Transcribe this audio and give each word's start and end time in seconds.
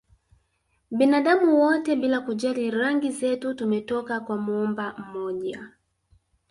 Binadamu 0.91 1.59
wote 1.59 1.95
bila 1.95 2.21
kujali 2.21 2.71
rangi 2.71 3.11
zetu 3.11 3.53
tumetoka 3.53 4.19
kwa 4.19 4.37
Muumba 4.37 4.95
mmoja 4.97 5.69